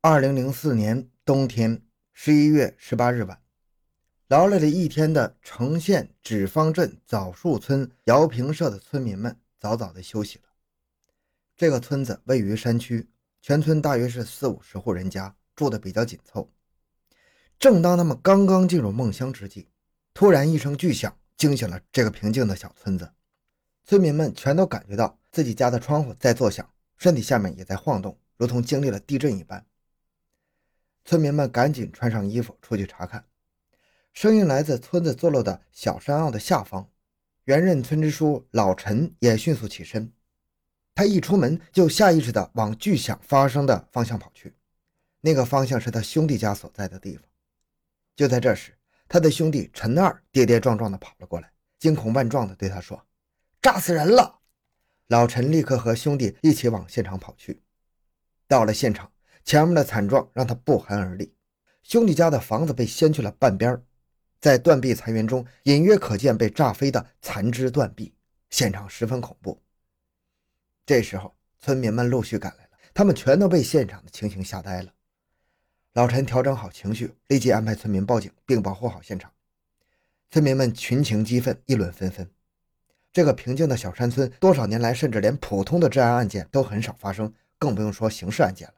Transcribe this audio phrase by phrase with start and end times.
[0.00, 1.82] 二零零四年冬天
[2.12, 3.42] 十一月十八日晚，
[4.28, 10.44] 劳累了一天的城县纸坊镇枣树村姚平社的村民们早早的休息了。
[11.56, 13.08] 这个村子位于山区，
[13.42, 16.48] 全村大约是四五十户人家，住的比较紧凑。
[17.58, 19.66] 正当他们刚刚进入梦乡之际，
[20.14, 23.10] 突然一声巨响惊醒了这个平静的小村子。
[23.84, 29.66] 村民们全都感觉到自己家的窗户在作响，身体下面也在晃动，如同经历了地震一般。
[31.08, 33.24] 村民们赶紧穿上衣服出去查看，
[34.12, 36.86] 声音来自村子坐落的小山坳的下方。
[37.44, 40.12] 原任村支书老陈也迅速起身，
[40.94, 44.54] 他一出门就下意识地往巨响发生的方向跑去，
[45.22, 47.24] 那个方向是他兄弟家所在的地方。
[48.14, 48.76] 就在这时，
[49.08, 53.02] 他的兄弟陈二跌跌撞撞地跑了过来，惊恐万状地对他说
[53.62, 54.40] ：“炸死人了！”
[55.08, 57.62] 老陈立刻和兄弟一起往现场跑去。
[58.46, 59.10] 到了现场。
[59.48, 61.32] 前面的惨状让他不寒而栗，
[61.82, 63.82] 兄弟家的房子被掀去了半边
[64.38, 68.12] 在断壁残垣中隐约可见被炸飞的残肢断臂，
[68.50, 69.58] 现场十分恐怖。
[70.84, 74.92] 这时候，村民们陆续赶来了，他们全都被现场的情形吓呆了。
[75.94, 79.32] 老陈调整好情绪，立即安排村民报警并保护好现场。
[80.30, 82.30] 村民们群情激愤，议论纷纷。
[83.14, 88.74] 这个平静的小山村，多少年来甚至连普通的治安案件都很少发生，更不用说刑事案件了。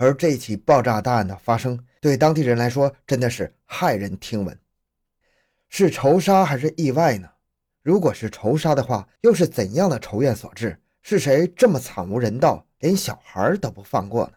[0.00, 4.58] 而这起爆炸大案的发生，对当地人来说真的是骇人听闻。
[5.68, 7.28] 是仇杀还是意外呢？
[7.82, 10.80] 如果是仇杀的话，又是怎样的仇怨所致？
[11.02, 14.32] 是谁这么惨无人道，连小孩都不放过呢？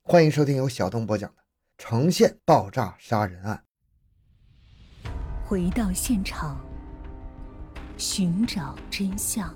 [0.00, 1.42] 欢迎收听由小东播讲的
[1.76, 3.62] 《城县爆炸杀人案》。
[5.46, 6.58] 回到现场，
[7.98, 9.54] 寻找真相。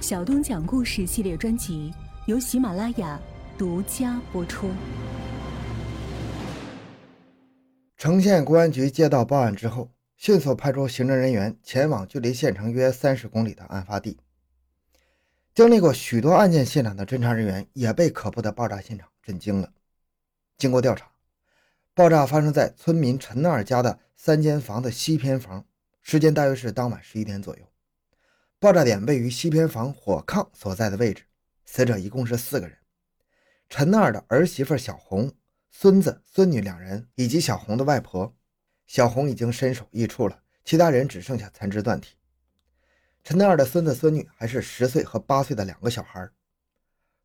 [0.00, 1.92] 小东讲故事系列专辑
[2.24, 3.20] 由喜马拉雅。
[3.56, 4.68] 独家播出。
[7.96, 14.18] 城县公安局接到报案之后，迅速派出行政人员前往距离县城约三十公里的案发地。
[15.54, 19.72] 经历过许多案件现场的侦查人员也被可怖的爆炸现场震惊了。
[20.58, 21.08] 经过调查，
[21.94, 25.64] 爆炸发生在村民陈二家的三间房的西偏房，
[26.02, 27.62] 时间大约是当晚十一点左右。
[28.58, 31.22] 爆炸点位于西偏房火炕所在的位置，
[31.64, 32.76] 死者一共是四个人。
[33.68, 35.32] 陈二的儿媳妇小红、
[35.70, 38.34] 孙子、孙女两人，以及小红的外婆。
[38.86, 42.16] 小红已经身首异处了，其他人只剩下残肢断体。
[43.22, 46.30] 陈二的孙子、孙女还是十岁和八岁的两个小孩。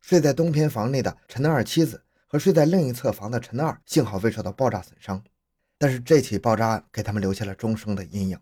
[0.00, 5.22] 睡在东偏房内的陈二妻子和睡在另一侧房的陈二，幸好未受到爆炸损伤。
[5.76, 8.40] 但是这起爆炸案给他们留下了终生的阴影。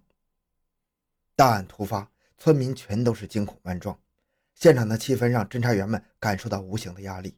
[1.34, 3.98] 大案突发，村民全都是惊恐万状，
[4.54, 7.36] 现场的气氛让侦查员们感受到无形的压力。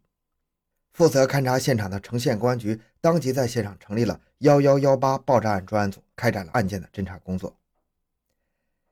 [0.92, 7.56] 负责勘察现场的城县公安局当即在现场成立了“幺幺幺八”爆炸案专案组，开展了案件的侦查工作。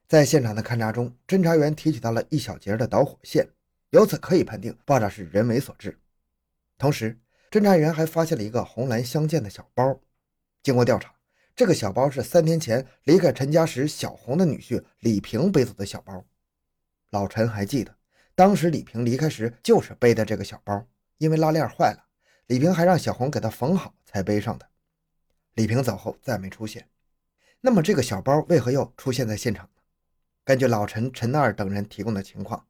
[0.07, 3.47] 在现场的勘查中，侦查员提取到了一小节的导火线，
[3.91, 5.99] 由此可以判定爆炸是人为所致。
[6.79, 7.19] 同时，
[7.51, 10.01] 侦查员还发现了一个红蓝相间的小包。
[10.63, 11.13] 经过调查，
[11.55, 16.25] 这个小包是三天前离开陈家时小红的女婿李平背走的小包。
[17.11, 17.95] 老陈还记得，
[18.35, 20.87] 当时李平离开时就是背的这个小包。
[21.19, 22.05] 因为拉链坏了，
[22.47, 24.67] 李平还让小红给他缝好才背上的。
[25.55, 26.89] 李平走后再没出现，
[27.61, 29.83] 那么这个小包为何又出现在现场呢？
[30.45, 32.65] 根据老陈、陈二等人提供的情况，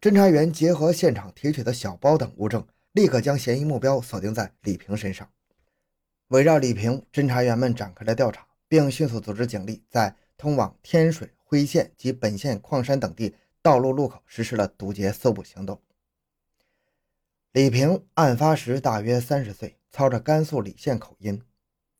[0.00, 5.30] 侦查员结合现场提取的小包等物证，立刻将嫌疑目标锁定在李平身上。
[6.28, 15.80] 围绕李平，侦查员们展开了调查，并迅速组织警力在通往天水、辉县及本县矿山等地道路路口实施了堵截搜捕行动。
[17.52, 21.42] 李平案发时大约三十岁，操着甘肃礼县口音。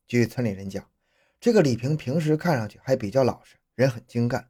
[0.07, 0.89] 据村里人讲，
[1.41, 4.49] 这个李平平时看上去还比较老实，人很精干，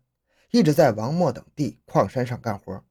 [0.51, 2.85] 一直在王磨等地矿山上干活。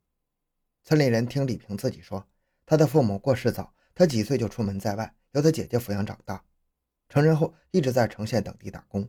[0.82, 2.26] 村里人听李平自己说，
[2.66, 6.42] 他的父母过世早，他几岁就出门在外，由他姐姐抚养长大。
[7.08, 9.08] 成人后一直在城县等地打工。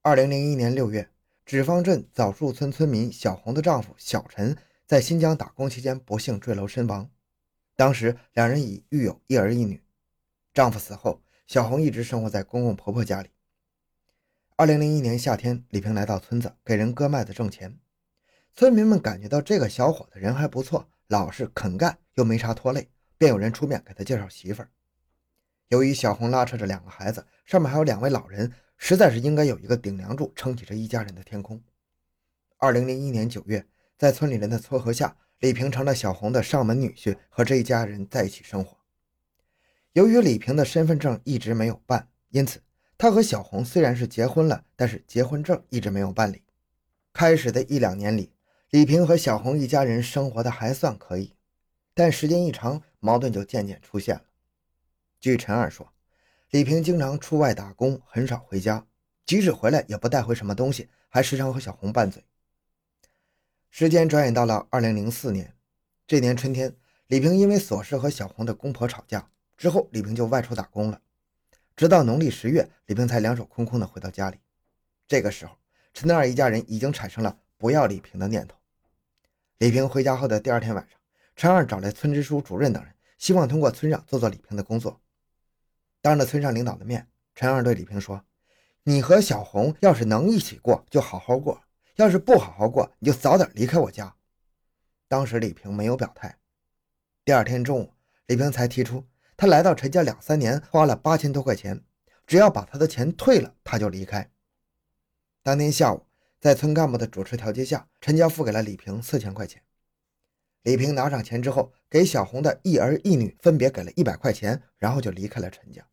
[0.00, 1.08] 二零零一年六月，
[1.46, 7.08] 纸坊镇枣树村村民小红的丈夫小陈在新疆打工期间不幸坠楼身亡。
[7.74, 9.82] 当时两人已育有一儿一女，
[10.52, 13.30] 丈夫死后，小红一直生活在公公婆婆家里。
[14.56, 17.78] 二零零一年夏天，李平来到村子给人割麦子挣钱，
[18.54, 24.70] 村民们感觉到这个小伙子人还不错，老实肯干，又没啥拖累，便有人出面给他介绍媳妇儿。
[25.68, 31.62] 由于小红拉扯着两个孩子，上面还有两位老人，实在是应该有一个顶梁柱撑起这一家人的天空。
[32.58, 33.66] 二零零一年九月，
[33.96, 35.16] 在村里人的撮合下。
[35.42, 38.78] 李平成了小红的上门女婿，和这一家人在一起生活。
[39.92, 42.62] 由于李平的身份证一直没有办，因此
[42.96, 46.44] 他和小红虽然是结婚了，但是结婚证一直没有办理。
[47.12, 48.32] 开始的一两年里，
[48.70, 51.34] 李平和小红一家人生活的还算可以，
[51.92, 54.22] 但时间一长，矛盾就渐渐出现了。
[55.18, 55.92] 据陈二说，
[56.50, 58.86] 李平经常出外打工，很少回家，
[59.26, 62.22] 即使回来也不带回什么东西，还时常和小红拌嘴。
[63.74, 65.54] 时间转眼到了二零零四年，
[66.06, 66.76] 这年春天，
[67.06, 71.00] 李平因为琐事和小红的公婆吵架，之后李平就外出打工了。
[71.74, 74.36] 直到农历十月，李平才两手空空的回到家里。
[75.08, 75.56] 这个时候，
[75.94, 78.58] 陈二一家人已经产生了不要李平的念头。
[79.56, 80.98] 李平回家后的第二天晚上，
[81.34, 85.00] 陈二找来村支书、主任等人，希望通过村上做做李平的工作。
[86.02, 88.22] 当着村上领导的面，陈二对李平说
[88.84, 91.62] ：“你和小红要是能一起过，就好好过。”
[91.96, 94.16] 要是不好好过，你就早点离开我家。
[95.08, 96.38] 当时李平没有表态。
[97.24, 97.94] 第二天中午，
[98.26, 99.06] 李平才提出，
[99.36, 101.84] 他来到陈家两三年，花了八千多块钱，
[102.26, 104.30] 只要把他的钱退了，他就离开。
[105.42, 106.06] 当天下午，
[106.40, 109.62] 在村干部的主持调解下，陈家付给了李平四千块钱。
[110.62, 115.86] 李平拿上钱之后，给小红的一儿一女分别给了一百块钱，然后就离开了陈家。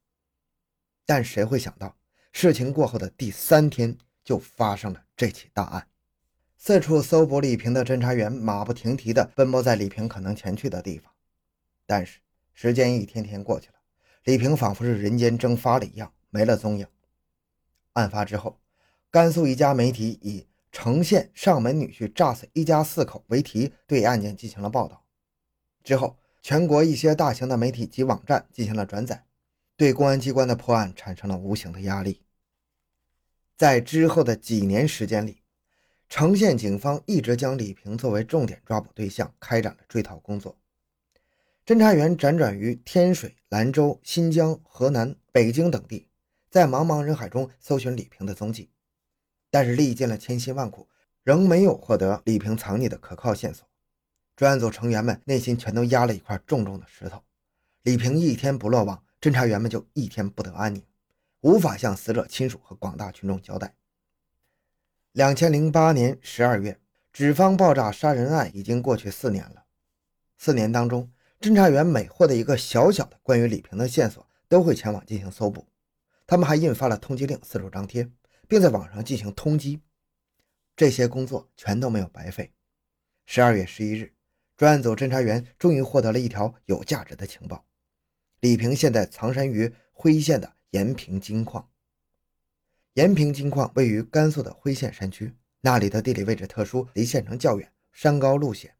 [1.06, 1.98] 但谁会想到，
[2.32, 5.89] 事情过后的第三天，就发生了这起大案。
[6.62, 11.10] 四处搜捕李平的侦查员马不停蹄地奔波在李平可能前去的地方，
[11.86, 12.20] 但是
[12.54, 13.76] 时间一天天过去了，
[14.26, 16.86] 李平仿佛是人间蒸发了一样没了踪影。
[17.94, 18.60] 案发之后，
[19.10, 25.06] 甘肃一家媒体以“城县上门女婿炸死一家四口”为题对案件进行了报道。
[25.82, 29.24] 之后，全国一些大型的媒体及网站进行了转载，
[29.78, 32.22] 对公安机关的破案产生了无形的压力。
[33.56, 35.39] 在之后的几年时间里，
[36.10, 40.58] 城县警方一直将李平作为重点抓捕对象，开展了追逃工作。
[41.64, 46.08] 侦查员辗转于天水、兰州、新疆、河南、北京等地，
[46.50, 48.72] 在茫茫人海中搜寻李平的踪迹，
[49.52, 50.90] 但是历尽了千辛万苦，
[51.24, 53.68] 仍没有获得李平藏匿的可靠线索。
[54.36, 57.22] 专案组成员们内心全都压了一块重重的石头。
[57.84, 60.84] 李平一天不落网，侦查员们就一天不得安宁，
[61.42, 63.76] 无法向死者亲属和广大群众交代。
[65.20, 66.80] 两千零八年十二月，
[67.12, 69.66] 纸坊爆炸杀人案已经过去四年了。
[70.38, 71.12] 四年当中，
[71.42, 75.68] 侦查员每获得一个小小的关于李平的线索，都会前往进行搜捕。
[76.26, 78.10] 他们还印发了通缉令，四处张贴，
[78.48, 79.82] 并在网上进行通缉。
[80.78, 82.54] 这些工作全都没有白费。
[83.26, 84.14] 十二月十一日，
[84.56, 87.66] 专案组侦查员终于获得了一条有价值的情报：
[88.40, 91.68] 李平现在藏身于辉县的延平金矿。
[93.00, 98.76] 延平金矿位于甘肃的辉县山区，那里的地理位置特殊，离县城较远，山高路险。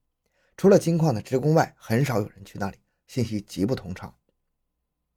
[0.58, 2.78] 除了金矿的职工外，很少有人去那里，
[3.08, 4.14] 信息极不通畅。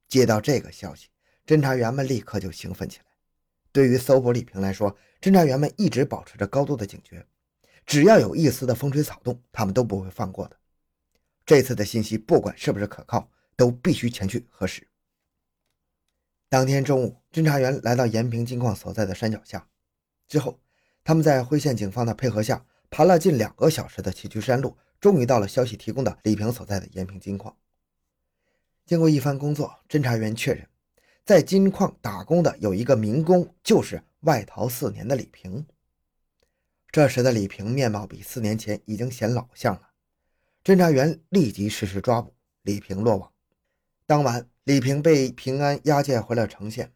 [0.07, 1.09] 接到这个消息，
[1.45, 3.07] 侦查员们立刻就兴奋起来。
[3.73, 7.27] 对于搜捕李平来说，侦查员们一直保持着高度的警觉，
[7.85, 10.57] 只要有一丝的风吹草动，他们都不会放过的。
[11.45, 14.87] 这次的信息不管是不是可靠，都必须前去核实。
[16.49, 19.67] 当天中午，侦查员来到延平金矿所在的山脚下，
[20.29, 20.61] 之后，
[21.03, 27.57] 他们在辉县警方的配合下，爬了近两个小时的崎岖山路，终于到了消息提供的李平所在的延平金矿。
[28.85, 30.69] 经过一番工作，侦查员确认，
[31.25, 35.65] 在金矿打工的有一个民工，就是外逃四年的李平。
[36.91, 39.89] 这时的李平面貌比四年前已经显老相了，
[40.63, 43.33] 侦查员立即实施抓捕，李平落网。
[44.05, 44.47] 当晚。
[44.65, 46.93] 李平被平安押解回了城县，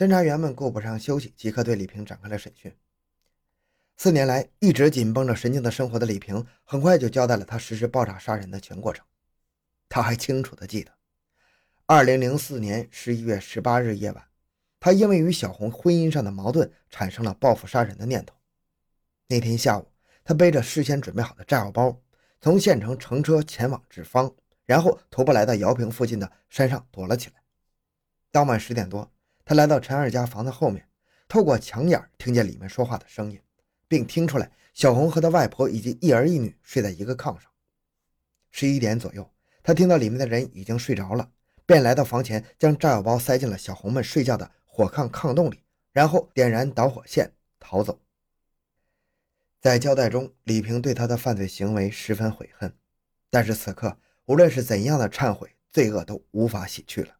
[0.00, 2.74] 侦查员们顾不上休息，即刻对李平展开了审讯。
[3.98, 9.04] 四年来一直紧绷着神经的生活的李平，很快就交代了他实施爆炸杀人的全过程。
[9.90, 10.90] 他还清楚地记得，
[11.84, 14.24] 二零零四年十一月十八日夜晚，
[14.80, 18.34] 他因为与小红婚姻上的矛盾，产生了报复杀人的念头。
[19.26, 19.86] 那天下午，
[20.24, 22.00] 他背着事先准备好的炸药包，
[22.40, 24.34] 从县城乘车前往纸坊。
[24.64, 27.42] 然后徒步来到姚平附近的山上躲了起来。
[28.30, 29.12] 当晚十点多，
[29.50, 30.86] 他来到陈二家房子后面，
[31.26, 33.40] 透过墙眼听见里面说话的声音，
[33.88, 37.50] 并听出来小红和他外婆以及一儿一女睡在一个炕上。
[38.52, 39.28] 十一点左右，
[39.60, 41.28] 他听到里面的人已经睡着了，
[41.66, 48.00] 便来到房前，将炸药包塞进了小红们睡觉的火炕炕洞里，然后点燃导火线逃走。
[49.60, 52.72] 在交代中，李平对他的犯罪行为十分悔恨，
[53.28, 53.98] 但是此刻。
[54.26, 57.16] 无论是怎样的忏悔，罪恶都无法洗去了。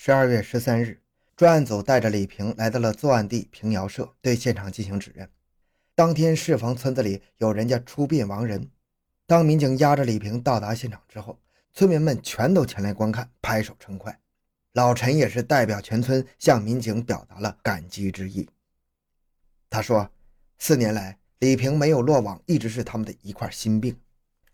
[0.00, 1.02] 十二月十三日，
[1.36, 5.28] 专案组带着李平来到了作案地平遥社，对现场进行指认。
[5.96, 8.70] 当天适逢村子里有人家出殡亡人，
[9.26, 11.40] 当民警押着李平到达现场之后，
[11.72, 14.16] 村民们全都前来观看，拍手称快。
[14.74, 18.48] 老陈也是代表全村向民警表达了感激之意。
[19.68, 20.08] 他说
[20.60, 23.98] ：“四年来，李平没有落网，一直是他们的一块心病。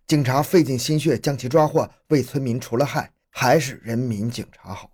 [0.06, 4.93] 警察费尽心血将其抓获，为村民除了害，还是人民警察好。”好，